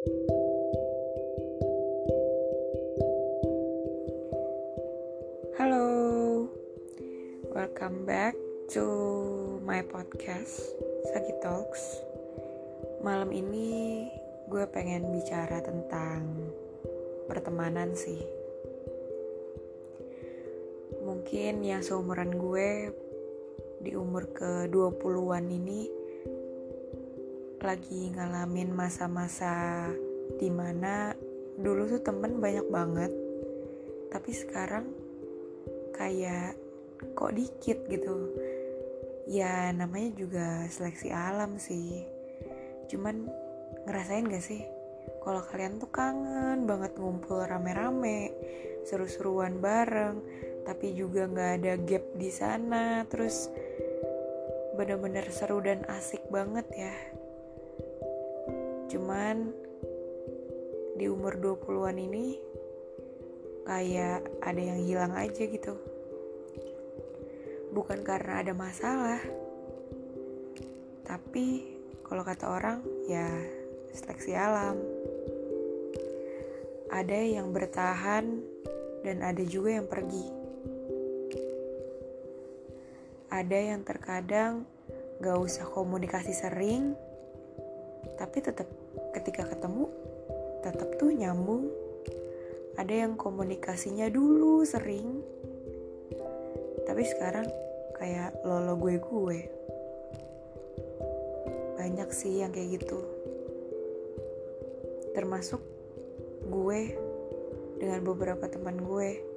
Halo, 0.00 0.08
welcome 7.52 8.08
back 8.08 8.32
to 8.72 8.80
my 9.60 9.84
podcast 9.84 10.72
Sagi 11.12 11.36
Talks. 11.44 12.00
Malam 13.04 13.28
ini 13.28 14.08
gue 14.48 14.64
pengen 14.72 15.12
bicara 15.12 15.60
tentang 15.60 16.48
pertemanan 17.28 17.92
sih. 17.92 18.24
Mungkin 21.04 21.60
yang 21.60 21.84
seumuran 21.84 22.40
gue 22.40 22.88
di 23.84 23.92
umur 23.92 24.32
ke-20-an 24.32 25.44
ini 25.52 25.99
lagi 27.60 28.10
ngalamin 28.16 28.72
masa-masa 28.72 29.86
di 30.36 30.48
mana 30.48 31.12
dulu 31.60 31.86
tuh 31.86 32.02
temen 32.02 32.40
banyak 32.40 32.66
banget 32.72 33.12
tapi 34.10 34.30
sekarang 34.34 34.90
kayak 35.94 36.56
kok 37.14 37.32
dikit 37.32 37.78
gitu. 37.86 38.34
Ya 39.30 39.70
namanya 39.70 40.10
juga 40.18 40.46
seleksi 40.66 41.14
alam 41.14 41.60
sih. 41.60 42.02
Cuman 42.90 43.30
ngerasain 43.86 44.26
gak 44.26 44.42
sih 44.42 44.66
kalau 45.20 45.44
kalian 45.44 45.80
tuh 45.80 45.90
kangen 45.92 46.64
banget 46.64 46.96
ngumpul 46.96 47.44
rame-rame 47.44 48.32
seru-seruan 48.88 49.60
bareng 49.60 50.20
tapi 50.64 50.96
juga 50.96 51.28
nggak 51.28 51.50
ada 51.60 51.72
gap 51.80 52.04
di 52.16 52.30
sana 52.32 53.04
terus 53.08 53.52
bener-bener 54.76 55.28
seru 55.28 55.60
dan 55.60 55.84
asik 55.88 56.24
banget 56.32 56.66
ya 56.72 56.94
cuman 58.90 59.54
di 60.98 61.06
umur 61.06 61.38
20-an 61.38 61.96
ini 61.96 62.36
kayak 63.62 64.26
ada 64.42 64.58
yang 64.60 64.80
hilang 64.82 65.14
aja 65.14 65.46
gitu. 65.46 65.78
Bukan 67.70 68.02
karena 68.02 68.42
ada 68.42 68.50
masalah 68.50 69.22
tapi 71.10 71.66
kalau 72.06 72.22
kata 72.22 72.46
orang 72.46 72.78
ya 73.10 73.26
seleksi 73.90 74.34
alam. 74.34 74.78
Ada 76.90 77.18
yang 77.38 77.54
bertahan 77.54 78.42
dan 79.06 79.22
ada 79.22 79.42
juga 79.46 79.74
yang 79.78 79.86
pergi. 79.86 80.26
Ada 83.30 83.58
yang 83.74 83.86
terkadang 83.86 84.66
gak 85.22 85.38
usah 85.38 85.66
komunikasi 85.70 86.34
sering, 86.34 86.98
tapi 88.16 88.38
tetap 88.44 88.68
ketika 89.16 89.48
ketemu 89.48 89.88
tetap 90.60 90.88
tuh 91.00 91.10
nyambung. 91.12 91.68
Ada 92.78 93.04
yang 93.04 93.18
komunikasinya 93.20 94.08
dulu 94.08 94.64
sering, 94.64 95.20
tapi 96.88 97.04
sekarang 97.04 97.44
kayak 97.98 98.32
lolo 98.40 98.78
gue 98.80 98.96
gue. 98.96 99.38
Banyak 101.76 102.08
sih 102.08 102.40
yang 102.40 102.56
kayak 102.56 102.80
gitu. 102.80 103.04
Termasuk 105.12 105.60
gue 106.48 106.80
dengan 107.76 108.00
beberapa 108.00 108.48
teman 108.48 108.80
gue 108.80 109.30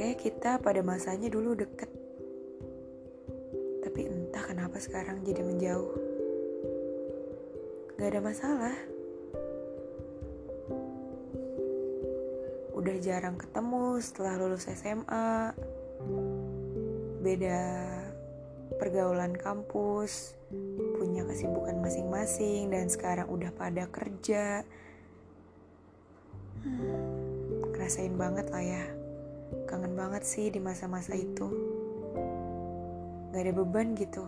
Kayak 0.00 0.16
kita 0.16 0.56
pada 0.64 0.80
masanya 0.80 1.28
dulu 1.28 1.52
deket. 1.52 1.99
Tapi 3.90 4.06
entah 4.06 4.46
kenapa 4.46 4.78
sekarang 4.78 5.26
jadi 5.26 5.42
menjauh. 5.42 5.98
Gak 7.98 8.06
ada 8.06 8.22
masalah. 8.22 8.76
Udah 12.70 12.96
jarang 13.02 13.34
ketemu 13.34 13.98
setelah 13.98 14.38
lulus 14.38 14.70
SMA. 14.70 15.50
Beda 17.18 17.90
pergaulan 18.78 19.34
kampus, 19.34 20.38
punya 20.94 21.26
kesibukan 21.26 21.82
masing-masing 21.82 22.70
dan 22.70 22.86
sekarang 22.86 23.26
udah 23.26 23.50
pada 23.58 23.90
kerja. 23.90 24.62
Hmm, 26.62 27.74
ngerasain 27.74 28.14
banget 28.14 28.46
lah 28.54 28.62
ya. 28.62 28.84
Kangen 29.66 29.98
banget 29.98 30.22
sih 30.22 30.46
di 30.46 30.62
masa-masa 30.62 31.18
itu. 31.18 31.79
Gak 33.30 33.42
ada 33.46 33.52
beban 33.54 33.94
gitu. 33.94 34.26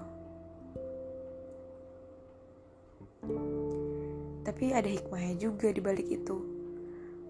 Tapi 4.43 4.75
ada 4.75 4.87
hikmahnya 4.87 5.35
juga 5.39 5.71
di 5.71 5.83
balik 5.83 6.09
itu. 6.11 6.39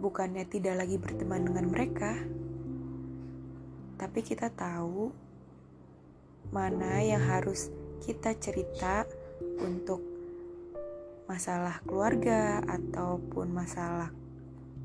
Bukannya 0.00 0.44
tidak 0.48 0.84
lagi 0.84 0.96
berteman 0.98 1.46
dengan 1.46 1.66
mereka, 1.70 2.12
tapi 4.02 4.18
kita 4.18 4.50
tahu 4.50 5.14
mana 6.50 6.98
yang 6.98 7.22
harus 7.22 7.70
kita 8.02 8.34
cerita 8.34 9.06
untuk 9.62 10.02
masalah 11.30 11.78
keluarga 11.86 12.60
ataupun 12.66 13.54
masalah 13.54 14.10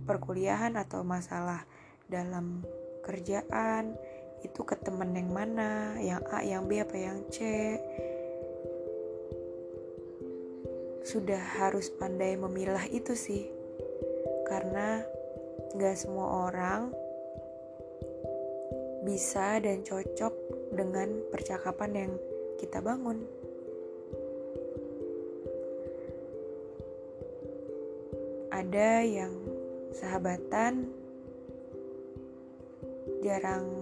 perkuliahan 0.05 0.77
atau 0.77 1.01
masalah 1.01 1.65
dalam 2.05 2.61
kerjaan 3.01 3.97
itu 4.45 4.61
ke 4.61 4.75
temen 4.77 5.13
yang 5.17 5.29
mana? 5.33 5.97
Yang 5.97 6.21
A 6.29 6.39
yang 6.45 6.63
B 6.69 6.81
apa 6.81 6.95
yang 6.97 7.25
C? 7.33 7.37
Sudah 11.07 11.39
harus 11.61 11.89
pandai 11.89 12.35
memilah 12.35 12.85
itu 12.91 13.15
sih. 13.15 13.49
Karena 14.45 15.01
gak 15.77 15.97
semua 15.97 16.51
orang 16.51 16.91
bisa 19.07 19.61
dan 19.63 19.87
cocok 19.87 20.33
dengan 20.75 21.23
percakapan 21.31 21.91
yang 21.95 22.13
kita 22.59 22.83
bangun. 22.83 23.23
Ada 28.51 29.05
yang 29.05 29.33
sahabatan 29.93 30.89
jarang 33.21 33.76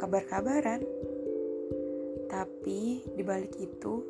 kabar-kabaran. 0.00 0.80
Tapi 2.32 3.04
di 3.04 3.20
balik 3.20 3.52
itu 3.60 4.00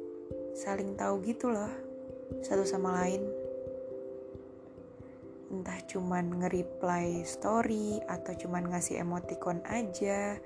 saling 0.54 0.94
tahu 0.94 1.18
gitu 1.26 1.50
loh 1.50 1.74
satu 2.46 2.62
sama 2.62 3.02
lain. 3.02 3.26
Entah 5.50 5.82
cuman 5.90 6.38
nge-reply 6.38 7.26
story 7.26 7.98
atau 8.06 8.30
cuman 8.38 8.70
ngasih 8.70 9.02
emoticon 9.02 9.58
aja, 9.66 10.38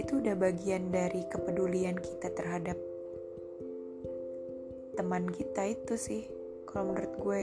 itu 0.00 0.24
udah 0.24 0.32
bagian 0.40 0.88
dari 0.88 1.28
kepedulian 1.28 2.00
kita 2.00 2.32
terhadap 2.32 2.80
teman 4.96 5.28
kita 5.28 5.68
itu 5.68 6.00
sih. 6.00 6.24
Kalau 6.64 6.96
menurut 6.96 7.12
gue, 7.20 7.40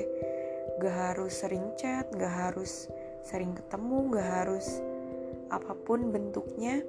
gak 0.81 0.95
harus 1.13 1.45
sering 1.45 1.77
chat, 1.77 2.09
gak 2.17 2.33
harus 2.33 2.89
sering 3.21 3.53
ketemu, 3.53 4.17
gak 4.17 4.29
harus 4.41 4.81
apa 5.53 5.77
pun 5.77 6.09
bentuknya 6.09 6.81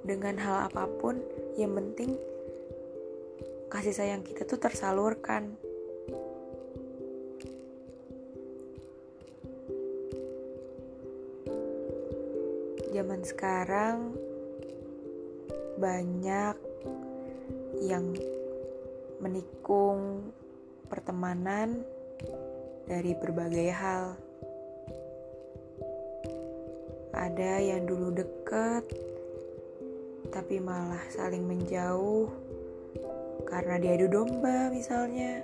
dengan 0.00 0.36
hal 0.40 0.72
apa 0.72 0.88
pun 0.98 1.20
yang 1.60 1.76
penting 1.76 2.16
kasih 3.70 3.94
sayang 3.94 4.26
kita 4.26 4.42
tuh 4.42 4.58
tersalurkan. 4.58 5.54
Zaman 12.90 13.22
sekarang 13.22 14.18
banyak 15.78 16.58
yang 17.78 18.10
menikung 19.22 20.34
pertemanan 20.90 21.86
dari 22.90 23.14
berbagai 23.14 23.70
hal. 23.70 24.18
Ada 27.14 27.62
yang 27.62 27.86
dulu 27.86 28.10
deket, 28.10 28.84
tapi 30.30 30.62
malah 30.62 31.02
saling 31.10 31.42
menjauh 31.42 32.30
karena 33.50 33.82
diadu 33.82 34.06
domba, 34.06 34.70
misalnya, 34.70 35.42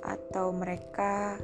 atau 0.00 0.48
mereka 0.48 1.36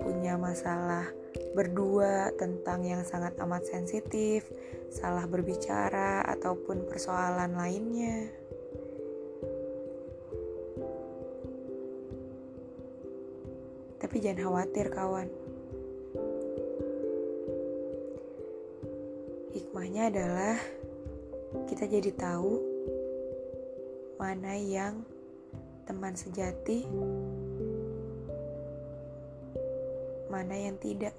punya 0.00 0.40
masalah 0.40 1.12
berdua 1.52 2.32
tentang 2.40 2.88
yang 2.88 3.04
sangat 3.04 3.36
amat 3.44 3.68
sensitif, 3.68 4.48
salah 4.88 5.28
berbicara, 5.28 6.24
ataupun 6.24 6.88
persoalan 6.88 7.52
lainnya. 7.52 8.32
Tapi 14.00 14.16
jangan 14.24 14.40
khawatir, 14.48 14.88
kawan 14.88 15.28
hikmahnya 19.52 20.08
adalah 20.08 20.56
kita 21.50 21.90
jadi 21.90 22.10
tahu 22.14 22.62
mana 24.20 24.54
yang 24.54 25.02
teman 25.88 26.14
sejati, 26.14 26.86
mana 30.30 30.54
yang 30.54 30.78
tidak. 30.78 31.16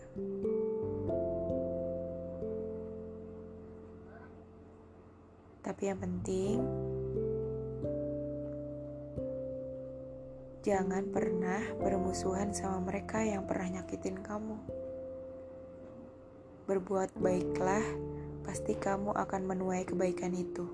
Tapi 5.61 5.81
yang 5.91 5.99
penting, 5.99 6.57
jangan 10.63 11.09
pernah 11.11 11.59
bermusuhan 11.81 12.55
sama 12.55 12.79
mereka 12.87 13.19
yang 13.19 13.43
pernah 13.43 13.81
nyakitin 13.81 14.23
kamu. 14.23 14.55
Berbuat 16.71 17.11
baiklah, 17.19 17.83
pasti 18.41 18.73
kamu 18.73 19.13
akan 19.13 19.41
menuai 19.45 19.85
kebaikan 19.85 20.33
itu. 20.33 20.65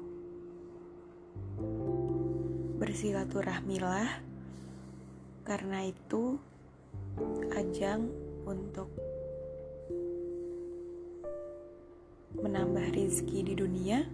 Bersilaturahmilah, 2.77 4.23
karena 5.43 5.87
itu 5.87 6.39
ajang 7.57 8.07
untuk 8.47 8.87
menambah 12.37 12.93
rizki 12.93 13.41
di 13.41 13.57
dunia 13.57 14.05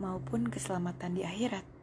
maupun 0.00 0.48
keselamatan 0.48 1.18
di 1.18 1.22
akhirat. 1.22 1.77